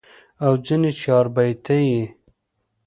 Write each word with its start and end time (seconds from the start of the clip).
او 0.43 0.53
ځني 0.65 0.91
چاربيتې 1.01 1.77
ئې 1.91 2.03